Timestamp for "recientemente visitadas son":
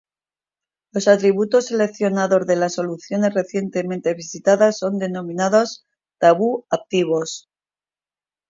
3.35-4.97